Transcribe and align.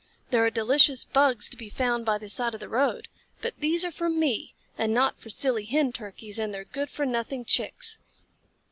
There 0.31 0.43
are 0.43 0.49
delicious 0.49 1.05
Bugs 1.05 1.47
to 1.49 1.55
be 1.55 1.69
found 1.69 2.07
by 2.07 2.17
the 2.17 2.27
side 2.27 2.55
of 2.55 2.59
the 2.59 2.67
road. 2.67 3.07
But 3.39 3.59
these 3.59 3.85
are 3.85 3.91
for 3.91 4.09
me, 4.09 4.55
and 4.75 4.95
not 4.95 5.19
for 5.19 5.29
silly 5.29 5.65
Hen 5.65 5.91
Turkeys 5.93 6.39
and 6.39 6.51
their 6.51 6.65
good 6.65 6.89
for 6.89 7.05
nothing 7.05 7.45
Chicks." 7.45 7.99